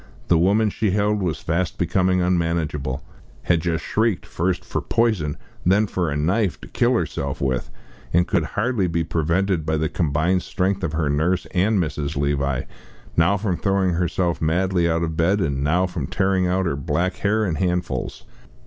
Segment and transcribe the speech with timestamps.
[0.29, 3.03] The woman she held was fast becoming unmanageable
[3.43, 7.69] had just shrieked, first for "poison," then for a "knife," to kill herself with,
[8.11, 12.17] and could hardly be prevented by the combined strength of her nurse and Mrs.
[12.17, 12.63] Levi,
[13.15, 17.17] now from throwing herself madly out of bed, and now from tearing out her black
[17.17, 18.23] hair in handfuls.